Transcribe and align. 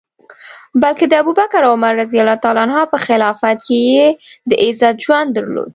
بلکه 0.81 1.03
د 1.07 1.13
ابوبکر 1.21 1.61
او 1.67 1.73
عمر 1.77 1.93
رض 2.01 2.11
په 2.91 2.97
خلافت 3.07 3.57
کي 3.67 3.79
یې 3.93 4.05
د 4.49 4.51
عزت 4.63 4.95
ژوند 5.05 5.29
درلود. 5.37 5.69